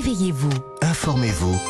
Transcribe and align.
Réveillez-vous. 0.00 0.48
Informez-vous. 0.80 1.60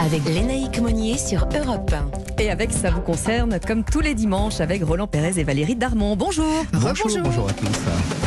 Avec 0.00 0.24
Lénaïque 0.24 0.80
Monnier 0.80 1.18
sur 1.18 1.46
Europe 1.54 1.92
1. 1.92 2.42
Et 2.42 2.50
avec 2.50 2.72
ça 2.72 2.88
vous 2.88 3.02
concerne, 3.02 3.60
comme 3.60 3.84
tous 3.84 4.00
les 4.00 4.14
dimanches, 4.14 4.62
avec 4.62 4.82
Roland 4.82 5.06
Pérez 5.06 5.38
et 5.38 5.44
Valérie 5.44 5.76
Darmon. 5.76 6.16
Bonjour. 6.16 6.64
Bonjour, 6.72 7.10
bonjour 7.22 7.50
à 7.50 7.52
tous. 7.52 8.25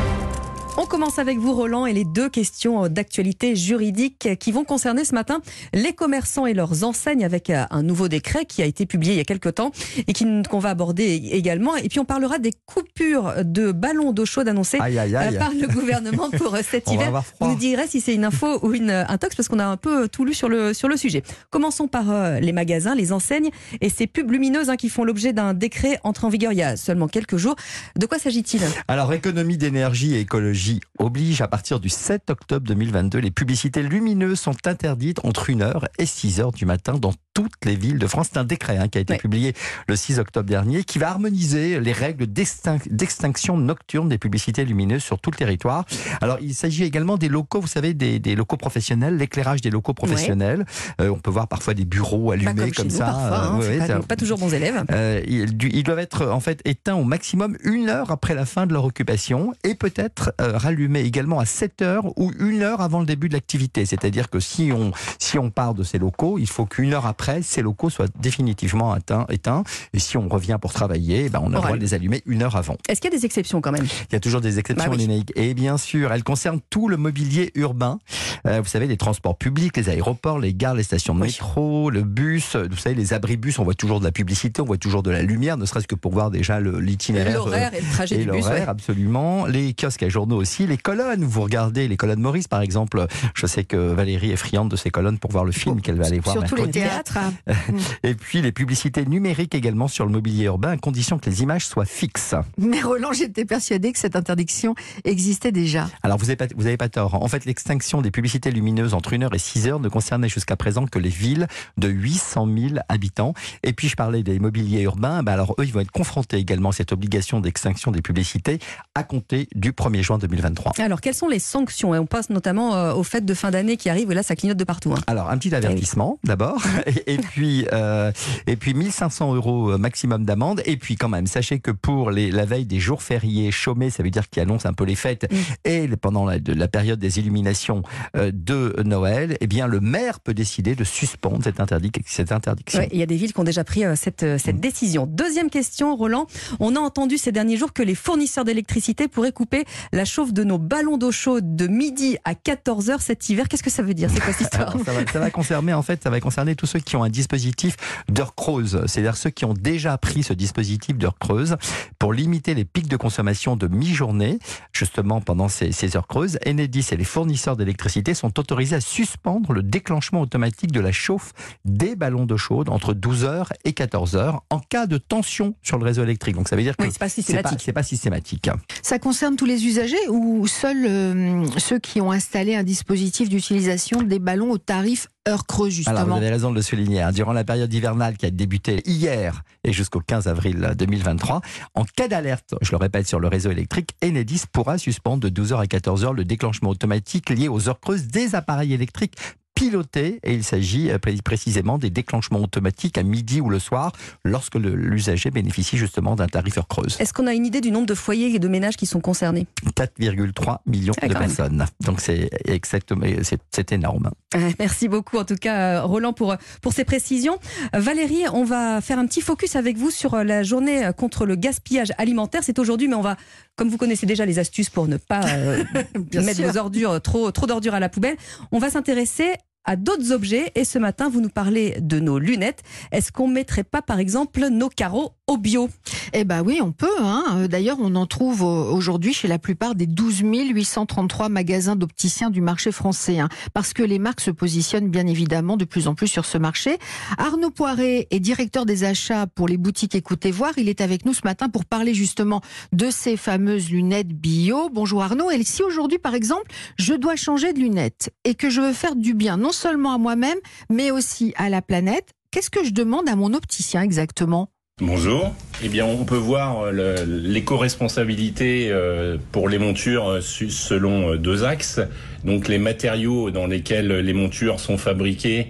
On 0.81 0.86
commence 0.86 1.20
avec 1.20 1.39
vous, 1.39 1.54
Roland, 1.54 1.86
et 1.86 1.91
les 1.91 2.05
deux 2.05 2.29
questions 2.29 2.88
d'actualité 2.88 3.54
juridique 3.54 4.30
qui 4.39 4.54
vont 4.54 4.64
concerner 4.64 5.04
ce 5.04 5.13
matin 5.13 5.41
les 5.73 5.91
commerçants 5.91 6.45
et 6.45 6.54
leurs 6.54 6.86
enseignes 6.86 7.25
avec 7.25 7.50
euh, 7.50 7.66
un 7.70 7.84
nouveau 7.84 8.07
décret 8.07 8.45
qui 8.45 8.62
a 8.62 8.66
été 8.66 8.86
publié 8.86 9.12
il 9.16 9.18
y 9.18 9.20
a 9.20 9.26
quelques 9.26 9.55
temps 9.55 9.71
et 10.07 10.13
qu'on 10.50 10.59
va 10.59 10.70
aborder 10.70 11.04
également. 11.34 11.76
Et 11.76 11.89
puis 11.89 12.00
on 12.00 12.05
parlera 12.05 12.39
des 12.39 12.54
coupures 12.66 13.44
de 13.44 13.73
ballons 13.73 14.13
d'eau 14.13 14.26
chaude 14.26 14.48
annoncées 14.48 14.77
Aïe, 14.80 14.98
aïe, 14.98 15.18
aïe. 15.18 15.36
euh, 15.36 15.38
par 15.39 15.52
le 15.52 15.68
gouvernement 15.68 16.30
pour 16.30 16.55
euh, 16.55 16.62
cet 16.63 16.88
On 16.88 16.93
hiver. 16.93 17.11
Vous 17.11 17.21
froid. 17.23 17.50
nous 17.50 17.55
direz 17.55 17.88
si 17.88 18.00
c'est 18.00 18.16
une 18.16 18.23
info 18.23 18.59
ou 18.66 18.73
une, 18.73 18.89
un 18.91 19.18
tox 19.18 19.36
parce 19.36 19.50
qu'on 19.50 19.59
a 19.59 19.66
un 19.66 19.75
peu 19.75 20.07
tout 20.07 20.23
lu 20.23 20.34
sur 20.34 20.48
le, 20.48 20.73
sur 20.73 20.88
le 20.88 20.96
sujet. 20.96 21.23
Commençons 21.49 21.90
par 21.90 22.09
euh, 22.09 22.40
les 22.40 22.54
magasins, 22.54 22.96
les 22.96 23.12
enseignes 23.12 23.49
et 23.82 23.90
ces 23.90 24.07
pubs 24.07 24.32
lumineuses 24.32 24.70
hein, 24.70 24.77
qui 24.77 24.88
font 24.88 25.04
l'objet 25.04 25.34
d'un 25.34 25.54
décret 25.54 25.99
entré 26.05 26.26
en 26.26 26.30
vigueur 26.30 26.54
il 26.54 26.59
y 26.59 26.63
a 26.63 26.77
seulement 26.77 27.09
quelques 27.09 27.35
jours. 27.35 27.57
De 27.98 28.05
quoi 28.05 28.18
s'agit-il? 28.18 28.62
Alors, 28.88 29.12
économie 29.12 29.57
d'énergie 29.57 30.16
et 30.16 30.21
écologie 30.21 30.69
oblige. 30.98 31.41
À 31.41 31.48
partir 31.48 31.80
du 31.80 31.90
7 31.90 32.30
octobre 32.30 32.66
2022, 32.68 33.20
les 33.20 33.32
publicités 33.32 33.82
lumineuses 33.84 34.40
sont 34.40 34.55
interdites 34.66 35.20
entre 35.23 35.50
1h 35.50 35.86
et 35.98 36.05
6h 36.05 36.54
du 36.55 36.66
matin 36.66 36.94
dans 36.94 37.14
toutes 37.34 37.54
les 37.66 37.76
villes 37.76 38.00
de 38.00 38.08
France. 38.08 38.27
C'est 38.34 38.40
un 38.40 38.44
décret 38.44 38.77
hein, 38.77 38.88
qui 38.88 38.98
a 38.98 39.02
été 39.02 39.18
publié 39.18 39.54
le 39.88 39.96
6 39.96 40.20
octobre 40.20 40.48
dernier 40.50 40.84
qui 40.84 41.00
va 41.00 41.10
harmoniser 41.10 41.80
les 41.80 41.94
règles 41.94 42.26
d'extin- 42.27 42.80
d'extinction 42.90 43.58
nocturne 43.58 44.10
des 44.10 44.18
publicités 44.18 44.66
lumineuses 44.66 45.04
sur 45.04 45.20
tout 45.20 45.32
le 45.32 45.38
territoire. 45.38 45.86
Alors, 46.22 46.38
il 46.41 46.54
s'agit 46.54 46.84
également 46.84 47.18
des 47.18 47.30
locaux, 47.30 47.62
vous 47.62 47.68
savez, 47.68 47.94
des, 47.94 48.20
des 48.20 48.36
locaux 48.36 48.58
professionnels, 48.58 49.16
l'éclairage 49.18 49.62
des 49.62 49.70
locaux 49.70 49.94
professionnels. 49.94 50.66
Euh, 51.02 51.10
on 51.10 51.20
peut 51.20 51.32
voir 51.32 51.48
parfois 51.48 51.74
des 51.74 51.86
bureaux 51.86 52.32
allumés 52.32 52.54
Pas 52.54 52.71
comme, 52.71 52.90
ça. 52.90 53.05
nous 53.08 53.12
parfois, 53.12 53.38
hein, 53.46 53.60
Euh, 53.62 53.98
ouais, 53.99 54.05
pas, 54.08 54.15
toujours 54.15 54.38
bons 54.38 54.54
élèves. 54.54 54.84
euh, 54.91 55.21
ils, 55.27 55.84
doivent 55.84 55.99
être 55.99 56.27
en 56.27 56.40
fait 56.40 56.62
éteints 56.65 56.96
au 56.96 57.04
maximum 57.04 57.55
une 57.63 57.88
heure 57.90 58.12
après 58.12 58.34
la 58.34 58.46
fin 58.46 58.65
de 58.68 58.74
leur 58.74 58.84
occupation 58.86 59.54
et 59.63 59.76
peut-être 59.76 60.34
euh, 60.41 60.58
rallumés 60.60 61.02
également 61.02 61.40
à 61.40 61.46
7 61.46 61.82
heures 61.82 62.05
ou 62.18 62.32
une 62.40 62.62
heure 62.62 62.82
avant 62.82 62.99
le 62.99 63.05
début 63.05 63.27
de 63.29 63.34
l'activité. 63.34 63.85
C'est-à-dire 63.85 64.29
que 64.29 64.40
si 64.40 64.72
on, 64.72 64.91
si 65.18 65.40
on 65.40 65.50
part 65.50 65.74
de 65.74 65.84
ces 65.84 65.97
locaux, 65.97 66.38
il 66.38 66.47
faut 66.47 66.66
qu'une 66.66 66.94
heure 66.94 67.06
après, 67.07 67.41
ces 67.41 67.62
locaux 67.62 67.90
soient 67.90 68.07
définitivement 68.19 68.96
éteints. 68.96 69.25
éteints. 69.30 69.63
Et 69.94 70.00
si 70.00 70.18
on 70.18 70.28
revient 70.30 70.57
pour 70.62 70.74
travailler, 70.74 71.25
eh 71.25 71.30
ben, 71.30 71.40
on 71.44 71.47
a 71.47 71.56
le 71.56 71.62
droit 71.62 71.72
de 71.72 71.81
les 71.81 71.94
allumer 71.94 72.22
une 72.25 72.44
heure 72.44 72.56
avant. 72.56 72.78
Est-ce 72.88 73.02
qu'il 73.02 73.12
y 73.12 73.16
a 73.16 73.18
des 73.18 73.25
exceptions 73.25 73.62
quand 73.62 73.72
même? 73.72 73.85
Il 74.09 74.13
y 74.13 74.16
a 74.16 74.19
toujours 74.19 74.41
des 74.41 74.59
exceptions, 74.59 74.90
Bah 74.91 74.96
oui. 74.97 75.25
Et 75.35 75.53
bien 75.53 75.78
sûr, 75.78 76.12
elles 76.13 76.24
concernent 76.24 76.59
tout 76.69 76.88
le 76.90 76.97
mobilier 76.97 77.52
urbain. 77.56 78.00
Euh, 78.46 78.62
vous 78.62 78.68
savez, 78.68 78.88
les 78.88 78.97
transports 78.97 79.38
publics, 79.38 79.75
les 79.78 79.90
aéroports, 79.90 80.40
les 80.40 80.53
gares, 80.53 80.75
les 80.75 80.84
stations 80.84 81.16
de 81.16 81.22
Oui. 81.22 81.28
métro, 81.28 81.90
le 81.90 82.03
bus. 82.03 82.56
Vous 82.56 82.78
savez, 82.78 82.96
les 82.96 83.13
abribus, 83.13 83.59
on 83.59 83.63
voit 83.63 83.74
toujours 83.74 84.00
de 84.00 84.06
la 84.06 84.12
publicité, 84.12 84.62
on 84.62 84.66
voit 84.66 84.78
toujours 84.78 85.03
de 85.03 85.12
la 85.12 85.22
lumière, 85.22 85.57
ne 85.57 85.66
serait-ce 85.66 85.88
que 85.88 85.96
pour 85.96 86.12
voir 86.12 86.31
déjà 86.31 86.59
l'itinéraire. 86.59 87.35
L'horaire 87.35 87.74
et 87.74 87.81
le 87.81 87.88
trajet 87.91 88.16
et 88.16 88.18
du 88.19 88.25
bus. 88.31 88.41
l'horaire, 88.41 88.63
ouais. 88.63 88.68
absolument. 88.69 89.46
Les 89.46 89.74
kiosques 89.74 90.03
à 90.03 90.09
journaux 90.09 90.38
aussi. 90.38 90.49
Les 90.58 90.78
colonnes, 90.78 91.24
vous 91.24 91.42
regardez 91.42 91.88
les 91.88 91.96
colonnes 91.96 92.19
Maurice, 92.22 92.47
par 92.47 92.62
exemple. 92.62 93.06
Je 93.36 93.46
sais 93.46 93.64
que 93.64 93.78
Valérie 93.78 94.31
est 94.31 94.36
friande 94.36 94.69
de 94.69 94.75
ces 94.75 94.90
colonnes 94.90 95.18
pour 95.19 95.31
voir 95.31 95.46
le 95.46 95.52
film 95.52 95.80
qu'elle 95.81 95.96
va 95.96 96.06
aller 96.08 96.19
voir 96.19 96.36
Surtout 96.36 96.56
les 96.56 96.64
mercredi. 96.64 96.80
théâtres. 96.80 97.18
hein. 97.18 97.53
Et 98.03 98.14
puis 98.16 98.42
les 98.42 98.52
publicités 98.52 99.06
numériques 99.06 99.56
également 99.56 99.88
sur 99.88 100.06
le 100.06 100.12
mobilier 100.12 100.46
urbain, 100.46 100.72
à 100.72 100.78
condition 100.78 101.18
que 101.20 101.30
les 101.30 101.44
images 101.44 101.66
soient 101.66 101.86
fixes. 101.86 102.36
Mais 102.58 102.81
Roland, 102.81 103.14
j'étais 103.14 103.46
persuadée 103.46 103.94
que 103.94 104.00
cette 104.00 104.16
interdiction 104.16 104.75
existait 105.06 105.52
déjà. 105.52 105.88
Alors 106.03 106.18
vous 106.18 106.25
n'avez 106.25 106.36
pas, 106.36 106.47
vous 106.56 106.66
avez 106.66 106.78
pas 106.78 106.90
tort. 106.90 107.16
En 107.22 107.28
fait, 107.28 107.46
l'extinction 107.46 108.02
des 108.02 108.12
publicités 108.12 108.52
lumineuses 108.52 108.94
entre 108.94 109.14
1h 109.14 109.34
et 109.34 109.38
6h 109.38 109.81
ne 109.81 109.88
concernait 109.90 110.30
jusqu'à 110.30 110.56
présent 110.56 110.86
que 110.86 111.00
les 111.00 111.09
villes 111.09 111.47
de 111.78 111.88
800 111.88 112.47
000 112.70 112.74
habitants. 112.90 113.34
Et 113.64 113.74
puis 113.74 113.88
je 113.88 113.96
parlais 113.96 114.24
des 114.24 114.40
mobiliers 114.40 114.81
urbains. 114.81 115.24
Ben 115.24 115.34
alors 115.34 115.56
eux, 115.59 115.66
ils 115.66 115.72
vont 115.74 115.80
être 115.81 115.92
confrontés 115.92 116.38
également 116.38 116.70
à 116.70 116.74
cette 116.74 116.92
obligation 116.92 117.40
d'extinction 117.40 117.92
des 117.92 118.02
publicités 118.02 118.59
à 118.96 119.04
compter 119.04 119.48
du 119.56 119.72
1er 119.72 120.02
juin 120.02 120.18
2023. 120.29 120.73
Alors, 120.79 121.01
quelles 121.01 121.13
sont 121.16 121.28
les 121.28 121.40
sanctions 121.40 121.94
Et 121.95 122.00
on 122.00 122.06
passe 122.06 122.29
notamment 122.29 122.75
euh, 122.75 122.94
aux 122.94 123.03
fêtes 123.03 123.25
de 123.25 123.34
fin 123.34 123.51
d'année 123.51 123.78
qui 123.78 123.90
arrivent, 123.90 124.12
et 124.12 124.16
là, 124.16 124.23
ça 124.23 124.35
clignote 124.35 124.57
de 124.57 124.63
partout. 124.63 124.91
hein. 124.94 125.01
Alors 125.07 125.29
un 125.29 125.38
petit 125.38 125.53
avertissement 125.53 126.19
d'abord, 126.23 126.62
et, 126.85 127.13
et 127.13 127.17
puis 127.17 127.66
euh, 127.73 128.12
et 128.47 128.56
puis 128.56 128.73
1500 128.73 129.35
euros 129.35 129.78
maximum 129.78 130.25
d'amende. 130.25 130.62
Et 130.66 130.78
puis 130.78 130.95
quand 130.95 131.09
même, 131.09 131.28
sachez 131.28 131.59
que 131.59 131.72
pour 131.72 132.12
les, 132.12 132.31
la 132.31 132.45
veille 132.45 132.66
des 132.66 132.79
jours 132.79 133.01
fériés 133.03 133.51
chômés, 133.51 133.90
ça 133.90 134.03
veut 134.03 134.09
dire 134.12 134.29
qui 134.29 134.40
annonce 134.40 134.66
un 134.66 134.73
peu 134.73 134.84
les 134.85 134.95
fêtes, 134.95 135.28
Mm. 135.29 135.35
et 135.66 135.88
pendant 136.01 136.25
la, 136.25 136.40
de 136.40 136.53
la 136.53 136.67
période 136.67 137.00
des 137.00 137.19
illuminations 137.19 137.84
euh, 138.16 138.31
de 138.34 138.75
Noël, 138.85 139.38
eh 139.41 139.47
bien 139.47 139.67
le 139.67 139.79
maire 139.79 140.19
peut 140.19 140.34
décider 140.34 140.75
de 140.75 140.84
suspendre 140.84 141.44
cette, 141.44 141.59
interdic- 141.59 142.01
cette 142.06 142.31
interdiction. 142.31 142.79
Ouais, 142.79 142.90
il 142.91 143.00
y 143.00 143.03
a 143.03 143.06
des 143.06 143.16
villes 143.17 143.34
qui 143.34 143.40
ont 143.40 143.44
déjà 143.44 143.63
pris 143.63 143.84
euh, 143.85 143.96
cette, 143.96 144.23
euh, 144.23 144.38
cette 144.38 144.59
décision. 144.59 145.06
Deuxième 145.06 145.50
question, 145.50 145.96
Roland. 145.96 146.28
On 146.59 146.75
a 146.75 146.79
entendu 146.79 147.17
ces 147.17 147.31
derniers 147.31 147.57
jours 147.57 147.73
que 147.73 147.84
les 147.84 147.96
fournisseurs 147.96 148.46
d'électricité 148.46 149.07
pourraient 149.07 149.31
couper 149.31 149.66
la 149.91 150.06
chauffe 150.19 150.34
de 150.34 150.44
nos 150.44 150.57
ballons 150.57 150.97
d'eau 150.97 151.13
chaude 151.13 151.56
de 151.56 151.68
midi 151.68 152.18
à 152.25 152.34
14h 152.34 153.00
cet 153.00 153.30
hiver. 153.30 153.47
Qu'est-ce 153.47 153.63
que 153.63 153.69
ça 153.69 153.84
veut 153.84 153.94
dire 153.94 154.09
C'est 154.13 154.19
quoi 154.19 154.34
cette 154.34 154.41
histoire 154.53 154.72
Alors, 154.72 154.85
ça, 154.85 154.91
va, 154.91 155.09
ça 155.09 155.19
va 155.19 155.31
concerner 155.31 155.74
en 155.74 155.81
fait, 155.81 156.03
ça 156.03 156.09
va 156.09 156.19
concerner 156.19 156.57
tous 156.57 156.66
ceux 156.66 156.80
qui 156.80 156.97
ont 156.97 157.03
un 157.03 157.09
dispositif 157.09 157.78
d'heure 158.09 158.35
creuse, 158.35 158.84
c'est-à-dire 158.85 159.16
ceux 159.16 159.29
qui 159.29 159.46
ont 159.46 159.53
déjà 159.53 159.97
pris 159.97 160.24
ce 160.24 160.34
dispositif 160.34 160.97
d'heure 160.97 161.18
creuse 161.18 161.56
pour 162.00 162.12
limiter 162.12 162.53
les 162.53 162.66
pics 162.66 162.90
de 162.90 162.97
consommation 162.97 163.56
de 163.56 163.68
mi-journée, 163.68 164.40
justement 164.74 165.22
pendant 165.22 165.47
ces, 165.47 165.72
ces 165.72 165.96
heures 165.96 166.08
creuses. 166.08 166.38
Enedis 166.46 166.88
et 166.91 166.97
les 166.97 167.06
fournisseurs 167.06 167.56
d'électricité 167.56 168.13
sont 168.13 168.38
autorisés 168.38 168.75
à 168.75 168.81
suspendre 168.81 169.53
le 169.53 169.63
déclenchement 169.63 170.19
automatique 170.19 170.74
de 170.74 170.81
la 170.81 170.91
chauffe 170.91 171.31
des 171.63 171.96
ballons 171.96 172.25
d'eau 172.25 172.35
chaude 172.35 172.68
entre 172.68 172.94
12h 172.94 173.52
et 173.63 173.72
14h 173.72 174.40
en 174.50 174.59
cas 174.59 174.85
de 174.85 174.97
tension 174.97 175.56
sur 175.63 175.78
le 175.78 175.85
réseau 175.85 176.03
électrique. 176.03 176.35
Donc 176.35 176.50
ça 176.50 176.58
veut 176.58 176.63
dire 176.63 176.75
que 176.75 176.84
Oui, 176.84 176.90
c'est 176.91 177.00
pas 177.00 177.08
c'est 177.08 177.41
pas, 177.41 177.74
pas 177.74 177.84
systématique. 177.84 178.50
Ça 178.81 179.00
concerne 179.00 179.38
tous 179.38 179.46
les 179.46 179.66
usagers 179.66 180.09
ou 180.09 180.47
seuls 180.47 180.86
euh, 180.86 181.46
ceux 181.58 181.80
qui 181.80 182.02
ont 182.02 182.12
installé 182.12 182.56
un 182.56 182.64
dispositif 182.64 183.30
d'utilisation 183.30 184.02
des 184.02 184.20
ballons 184.20 184.52
au 184.52 184.58
tarif 184.58 185.08
heure 185.28 185.46
creuse, 185.46 185.88
Alors, 185.88 186.00
vous 186.02 186.06
justement 186.06 186.16
avez 186.18 186.30
raison 186.30 186.50
de 186.50 186.56
le 186.56 186.62
souligner. 186.62 187.02
hein. 187.02 187.12
Durant 187.12 187.34
la 187.34 187.44
période 187.44 187.72
hivernale 187.74 188.18
qui 188.18 188.25
a 188.25 188.31
débuté 188.31 188.81
hier 188.86 189.44
et 189.64 189.72
jusqu'au 189.72 190.00
15 190.00 190.28
avril 190.28 190.74
2023, 190.78 191.42
en 191.75 191.84
cas 191.86 192.08
d'alerte, 192.08 192.56
je 192.62 192.72
le 192.72 192.78
répète, 192.78 193.08
sur 193.08 193.20
le 193.20 193.28
réseau 193.28 193.52
électrique, 193.52 193.92
Enedis 194.03 194.44
pourra 194.52 194.78
suspendre 194.78 195.30
de 195.30 195.30
12h 195.30 195.62
à 195.62 195.66
14h 195.66 196.16
le 196.16 196.26
déclenchement 196.26 196.72
automatique 196.72 197.30
lié 197.30 197.47
aux 197.47 197.70
heures 197.70 197.80
creuses 197.80 198.08
des 198.08 198.34
appareils 198.36 198.74
électriques 198.74 199.16
pilotés 199.59 200.20
et 200.24 200.34
il 200.34 200.44
s'agit 200.44 200.90
euh, 200.90 200.97
pré- 200.97 201.18
précisément 201.24 201.78
des 201.78 201.90
déclenchements 201.90 202.40
automatiques 202.42 202.97
à 202.97 203.03
midi 203.03 203.42
ou 203.42 203.50
le 203.50 203.59
soir 203.59 203.92
lorsque 204.24 204.56
l'usager 204.56 205.31
bénéficie 205.31 205.78
justement 205.78 206.16
d'un 206.16 206.28
tarif 206.28 206.58
heure 206.58 206.68
creuse. 206.68 206.96
Est-ce 207.00 207.14
qu'on 207.14 207.28
a 207.28 207.34
une 207.34 207.46
idée 207.46 207.59
du 207.62 207.72
nombre 207.72 207.86
de 207.86 207.94
foyers 207.94 208.34
et 208.34 208.40
de 208.40 208.47
ménages 208.47 208.78
qui 208.78 208.86
sont 208.86 209.02
concernés? 209.02 209.47
4,3 209.75 210.59
millions 210.66 210.94
Ah, 211.02 211.08
de 211.08 211.14
même. 211.14 211.22
personnes. 211.24 211.66
Donc 211.81 212.00
c'est 212.00 212.30
exactement, 212.46 213.06
c'est- 213.24 213.42
c'est 213.52 213.72
énorme. 213.74 214.12
Merci 214.59 214.88
beaucoup 214.88 215.18
en 215.18 215.25
tout 215.25 215.36
cas 215.36 215.80
euh, 215.80 215.84
Roland 215.84 216.14
pour, 216.14 216.36
pour 216.62 216.74
ces 216.74 216.86
précisions. 216.86 217.38
Euh, 217.76 217.80
Valérie, 217.80 218.24
on 218.34 218.44
va 218.46 218.80
faire 218.81 218.97
un 219.00 219.06
petit 219.08 219.22
focus 219.22 219.56
avec 219.56 219.78
vous 219.78 219.91
sur 219.91 220.16
la 220.24 220.44
journée 220.44 220.90
contre 220.97 221.26
le 221.26 221.36
gaspillage 221.36 221.90
alimentaire. 221.97 222.41
C'est 222.44 222.59
aujourd'hui, 222.59 222.88
mais 222.88 222.96
on 222.96 223.02
va, 223.02 223.18
comme 223.58 223.68
vous 223.70 223.78
connaissez 223.78 224.06
déjà 224.06 224.26
les 224.26 224.40
astuces 224.40 224.70
pour 224.70 224.88
ne 224.88 224.97
pas 224.97 225.22
euh, 225.28 225.64
mettre 226.14 226.36
sûr. 226.36 226.52
vos 226.52 226.58
ordures, 226.58 227.02
trop, 227.02 227.31
trop 227.31 227.46
d'ordures 227.46 227.74
à 227.74 227.80
la 227.80 227.90
poubelle, 227.90 228.16
on 228.52 228.59
va 228.59 228.70
s'intéresser 228.70 229.34
à 229.66 229.75
d'autres 229.75 230.12
objets 230.12 230.52
et 230.56 230.64
ce 230.64 230.80
matin 230.80 231.09
vous 231.09 231.22
nous 231.22 231.30
parlez 231.30 231.78
de 231.80 232.00
nos 232.00 232.18
lunettes. 232.20 232.64
Est-ce 232.92 233.12
qu'on 233.12 233.28
mettrait 233.28 233.64
pas 233.64 233.81
par 233.81 234.00
exemple 234.00 234.47
nos 234.50 234.70
carreaux 234.70 235.12
au 235.28 235.38
bio? 235.38 235.70
Eh 236.14 236.24
ben 236.24 236.42
oui, 236.44 236.59
on 236.62 236.72
peut. 236.72 236.88
Hein. 237.00 237.24
Euh, 237.36 237.47
D'ailleurs, 237.47 237.78
on 237.80 237.96
en 237.96 238.06
trouve 238.08 238.42
euh, 238.42 238.72
aujourd'hui 238.72 239.14
chez 239.14 239.28
la 239.28 239.38
plupart 239.38 239.75
des 239.75 239.86
12 239.86 240.22
833 240.24 241.30
magasins 241.30 241.75
d'opticiens 241.75 242.30
du 242.30 242.42
marché 242.42 242.72
français. 242.72 243.20
hein, 243.20 243.30
parce 243.53 243.74
que 243.74 243.84
les 243.84 244.00
marques 244.00 244.22
se 244.22 244.32
positionnent 244.32 244.90
bien 244.90 245.06
évidemment 245.08 245.58
de 245.58 245.66
plus 245.66 245.88
en 245.88 245.96
plus 245.96 246.08
sur 246.08 246.26
ce 246.26 246.38
marché. 246.38 246.78
Arnaud 247.17 247.52
Poiré 247.52 248.08
est 248.11 248.20
directeur 248.20 248.66
des 248.66 248.84
achats 248.84 249.28
pour 249.28 249.47
les 249.47 249.58
boutiques 249.58 249.96
Écoutez 249.96 250.32
Voir. 250.32 250.53
Il 250.58 250.70
est 250.70 250.82
avec 250.82 251.06
nous 251.06 251.14
ce 251.14 251.22
matin 251.23 251.50
pour 251.50 251.66
parler 251.66 251.94
justement 251.94 252.41
de 252.73 252.90
ces 252.90 253.17
fameuses 253.17 253.70
lunettes 253.70 254.08
bio. 254.14 254.70
Bonjour 254.72 255.03
Arnaud. 255.03 255.29
Et 255.32 255.44
si 255.44 255.64
aujourd'hui, 255.64 256.00
par 256.00 256.15
exemple, 256.15 256.45
je 256.77 256.94
dois 256.94 257.15
changer 257.15 257.53
de 257.53 257.59
lunettes 257.59 258.11
et 258.23 258.35
que 258.35 258.50
je 258.50 258.61
veux 258.61 258.73
faire 258.73 258.95
du 258.95 259.13
bien 259.13 259.38
non 259.38 259.48
seulement 259.51 259.93
à 259.93 259.97
moi-même, 259.97 260.37
mais 260.69 260.91
aussi 260.91 261.33
à 261.37 261.49
la 261.49 261.61
planète, 261.61 262.09
qu'est-ce 262.31 262.49
que 262.49 262.63
je 262.63 262.71
demande 262.71 263.07
à 263.09 263.15
mon 263.15 263.33
opticien 263.33 263.81
exactement? 263.81 264.49
Bonjour. 264.81 265.35
Eh 265.61 265.67
bien, 265.67 265.83
on 265.85 266.05
peut 266.05 266.15
voir 266.15 266.61
euh, 266.61 267.03
l'éco-responsabilité 267.05 268.69
euh, 268.71 269.17
pour 269.33 269.49
les 269.49 269.57
montures 269.57 270.07
euh, 270.07 270.21
selon 270.21 271.15
deux 271.17 271.43
axes. 271.43 271.81
Donc, 272.23 272.47
les 272.47 272.59
matériaux 272.59 273.29
dans 273.29 273.45
lesquels 273.45 273.89
les 273.89 274.13
montures 274.13 274.59
sont 274.59 274.77
fabriquées 274.77 275.47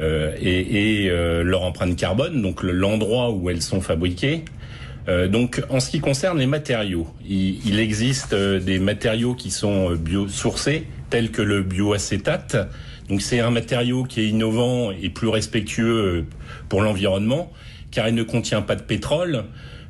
et, 0.00 1.08
leur 1.44 1.62
empreinte 1.62 1.94
carbone, 1.96 2.42
donc 2.42 2.62
le- 2.64 2.72
l'endroit 2.72 3.30
où 3.30 3.50
elles 3.50 3.62
sont 3.62 3.80
fabriquées. 3.80 4.44
Donc, 5.06 5.62
en 5.70 5.78
ce 5.78 5.90
qui 5.90 6.00
concerne 6.00 6.38
les 6.38 6.46
matériaux, 6.46 7.06
il, 7.28 7.78
existe 7.78 8.34
des 8.34 8.80
matériaux 8.80 9.34
qui 9.34 9.52
sont 9.52 9.92
biosourcés, 9.92 10.88
tel 11.10 11.30
que 11.30 11.42
le 11.42 11.62
bioacétate. 11.62 12.56
Donc 13.12 13.20
c'est 13.20 13.40
un 13.40 13.50
matériau 13.50 14.04
qui 14.04 14.22
est 14.22 14.28
innovant 14.28 14.90
et 14.90 15.10
plus 15.10 15.28
respectueux 15.28 16.24
pour 16.70 16.80
l'environnement 16.80 17.52
car 17.90 18.08
il 18.08 18.14
ne 18.14 18.22
contient 18.22 18.62
pas 18.62 18.74
de 18.74 18.80
pétrole. 18.80 19.44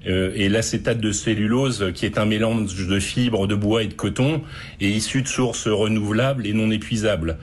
Euh, 0.09 0.33
et 0.35 0.49
l'acétate 0.49 0.99
de 0.99 1.13
cellulose, 1.13 1.93
qui 1.95 2.05
est 2.05 2.19
un 2.19 2.25
mélange 2.25 2.75
de 2.75 2.99
fibres, 2.99 3.47
de 3.47 3.55
bois 3.55 3.85
et 3.85 3.87
de 3.87 3.95
coton, 3.95 4.43
est 4.81 4.89
issu 4.89 5.23
de 5.23 5.29
sources 5.29 5.69
renouvelables 5.69 6.49
et 6.49 6.53
non 6.53 6.73
épuisables. 6.73 7.39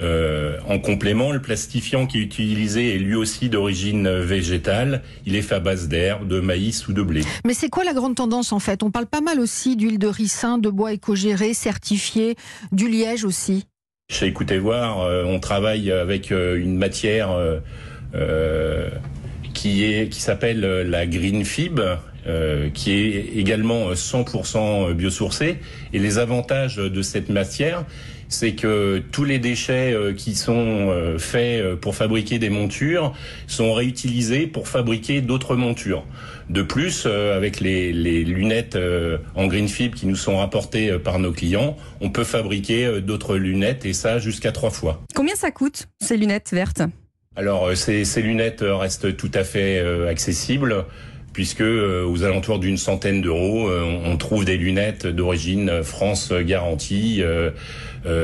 Euh, 0.00 0.56
en 0.66 0.78
complément, 0.78 1.32
le 1.32 1.42
plastifiant 1.42 2.06
qui 2.06 2.16
est 2.16 2.22
utilisé 2.22 2.94
est 2.94 2.98
lui 2.98 3.14
aussi 3.14 3.50
d'origine 3.50 4.08
végétale. 4.20 5.02
Il 5.26 5.36
est 5.36 5.42
fait 5.42 5.56
à 5.56 5.60
base 5.60 5.88
d'herbe, 5.88 6.26
de 6.26 6.40
maïs 6.40 6.88
ou 6.88 6.94
de 6.94 7.02
blé. 7.02 7.20
Mais 7.44 7.52
c'est 7.52 7.68
quoi 7.68 7.84
la 7.84 7.92
grande 7.92 8.14
tendance 8.14 8.54
en 8.54 8.58
fait? 8.58 8.82
On 8.82 8.90
parle 8.90 9.04
pas 9.04 9.20
mal 9.20 9.38
aussi 9.38 9.76
d'huile 9.76 9.98
de 9.98 10.06
ricin, 10.06 10.56
de 10.56 10.70
bois 10.70 10.94
éco-géré, 10.94 11.52
certifié, 11.52 12.36
du 12.72 12.88
liège 12.88 13.26
aussi. 13.26 13.66
Chez 14.10 14.26
Écoutez 14.26 14.58
Voir, 14.58 15.02
euh, 15.02 15.22
on 15.24 15.38
travaille 15.38 15.92
avec 15.92 16.32
euh, 16.32 16.60
une 16.60 16.76
matière 16.76 17.30
qui 19.54 19.84
est 19.84 20.08
qui 20.08 20.20
s'appelle 20.20 20.60
la 20.60 21.06
Green 21.06 21.44
Fib, 21.44 21.80
qui 22.74 22.92
est 22.92 23.38
également 23.38 23.92
100% 23.92 24.94
biosourcée. 24.94 25.58
Et 25.92 26.00
les 26.00 26.18
avantages 26.18 26.76
de 26.76 27.02
cette 27.02 27.28
matière, 27.28 27.84
c'est 28.30 28.52
que 28.52 29.02
tous 29.10 29.24
les 29.24 29.38
déchets 29.38 29.92
euh, 29.92 30.14
qui 30.14 30.34
sont 30.34 30.54
euh, 30.88 31.18
faits 31.18 31.60
euh, 31.60 31.76
pour 31.76 31.94
fabriquer 31.96 32.38
des 32.38 32.48
montures 32.48 33.12
sont 33.48 33.74
réutilisés 33.74 34.46
pour 34.46 34.68
fabriquer 34.68 35.20
d'autres 35.20 35.56
montures. 35.56 36.06
De 36.48 36.62
plus, 36.62 37.06
avec 37.06 37.60
les, 37.60 37.92
les 37.92 38.24
lunettes 38.24 38.76
en 39.36 39.46
green 39.46 39.68
fibre 39.68 39.96
qui 39.96 40.08
nous 40.08 40.16
sont 40.16 40.38
rapportées 40.38 40.98
par 40.98 41.20
nos 41.20 41.30
clients, 41.30 41.76
on 42.00 42.10
peut 42.10 42.24
fabriquer 42.24 43.00
d'autres 43.00 43.36
lunettes 43.36 43.86
et 43.86 43.92
ça 43.92 44.18
jusqu'à 44.18 44.50
trois 44.50 44.70
fois. 44.70 45.00
Combien 45.14 45.36
ça 45.36 45.52
coûte 45.52 45.86
ces 46.00 46.16
lunettes 46.16 46.50
vertes? 46.52 46.82
Alors 47.36 47.76
ces, 47.76 48.04
ces, 48.04 48.20
lunettes 48.20 48.64
restent 48.66 49.16
tout 49.16 49.30
à 49.32 49.44
fait 49.44 49.78
accessibles 50.08 50.86
puisque 51.32 51.60
euh, 51.60 52.04
aux 52.04 52.24
alentours 52.24 52.58
d'une 52.58 52.76
centaine 52.76 53.20
d'euros, 53.20 53.68
euh, 53.68 53.82
on 54.04 54.16
trouve 54.16 54.44
des 54.44 54.56
lunettes 54.56 55.06
d'origine 55.06 55.82
France 55.82 56.32
garantie, 56.32 57.22
euh, 57.22 57.50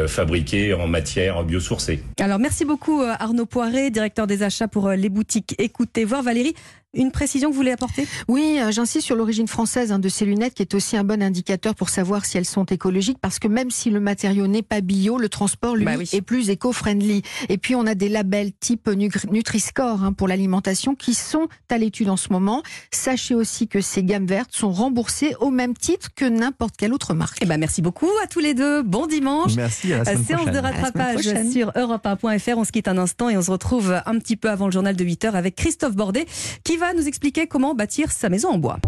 fabriquées 0.06 0.74
en 0.74 0.86
matière 0.86 1.42
biosourcée. 1.44 2.02
Alors 2.18 2.38
merci 2.38 2.64
beaucoup 2.64 3.02
Arnaud 3.02 3.46
Poiré, 3.46 3.90
directeur 3.90 4.26
des 4.26 4.42
achats 4.42 4.68
pour 4.68 4.90
les 4.90 5.08
boutiques 5.08 5.54
Écoutez 5.58 6.04
voir. 6.04 6.22
Valérie, 6.22 6.54
une 6.96 7.12
précision 7.12 7.50
que 7.50 7.54
vous 7.54 7.60
voulez 7.60 7.72
apporter? 7.72 8.06
Oui, 8.28 8.58
euh, 8.60 8.70
j'insiste 8.70 9.04
sur 9.04 9.16
l'origine 9.16 9.48
française 9.48 9.92
hein, 9.92 9.98
de 9.98 10.08
ces 10.08 10.24
lunettes, 10.24 10.54
qui 10.54 10.62
est 10.62 10.74
aussi 10.74 10.96
un 10.96 11.04
bon 11.04 11.22
indicateur 11.22 11.74
pour 11.74 11.88
savoir 11.90 12.24
si 12.24 12.38
elles 12.38 12.46
sont 12.46 12.64
écologiques, 12.64 13.18
parce 13.20 13.38
que 13.38 13.48
même 13.48 13.70
si 13.70 13.90
le 13.90 14.00
matériau 14.00 14.46
n'est 14.46 14.62
pas 14.62 14.80
bio, 14.80 15.18
le 15.18 15.28
transport, 15.28 15.76
lui, 15.76 15.84
bah 15.84 15.94
est 16.12 16.22
plus 16.22 16.50
éco-friendly. 16.50 17.22
Et 17.48 17.58
puis, 17.58 17.74
on 17.74 17.86
a 17.86 17.94
des 17.94 18.08
labels 18.08 18.52
type 18.52 18.88
Nutri-Score 18.88 20.04
hein, 20.04 20.12
pour 20.12 20.28
l'alimentation 20.28 20.94
qui 20.94 21.14
sont 21.14 21.48
à 21.70 21.78
l'étude 21.78 22.08
en 22.08 22.16
ce 22.16 22.32
moment. 22.32 22.62
Sachez 22.90 23.34
aussi 23.34 23.68
que 23.68 23.80
ces 23.80 24.02
gammes 24.02 24.26
vertes 24.26 24.52
sont 24.52 24.70
remboursées 24.70 25.34
au 25.40 25.50
même 25.50 25.74
titre 25.74 26.08
que 26.14 26.24
n'importe 26.24 26.76
quelle 26.76 26.94
autre 26.94 27.14
marque. 27.14 27.38
Eh 27.42 27.46
ben, 27.46 27.58
merci 27.58 27.82
beaucoup 27.82 28.10
à 28.22 28.26
tous 28.26 28.40
les 28.40 28.54
deux. 28.54 28.82
Bon 28.82 29.06
dimanche. 29.06 29.54
Merci. 29.56 29.65
À 29.66 29.68
la 29.68 30.04
semaine 30.04 30.24
Séance 30.24 30.46
de 30.46 30.58
rattrapage 30.58 31.50
sur 31.50 31.70
europe1.fr. 31.72 32.58
On 32.58 32.64
se 32.64 32.72
quitte 32.72 32.88
un 32.88 32.98
instant 32.98 33.28
et 33.28 33.36
on 33.36 33.42
se 33.42 33.50
retrouve 33.50 34.00
un 34.06 34.18
petit 34.18 34.36
peu 34.36 34.48
avant 34.48 34.66
le 34.66 34.72
journal 34.72 34.94
de 34.94 35.04
8 35.04 35.24
h 35.24 35.32
avec 35.32 35.56
Christophe 35.56 35.96
Bordet 35.96 36.26
qui 36.64 36.76
va 36.76 36.94
nous 36.94 37.08
expliquer 37.08 37.46
comment 37.46 37.74
bâtir 37.74 38.12
sa 38.12 38.28
maison 38.28 38.50
en 38.50 38.58
bois. 38.58 38.78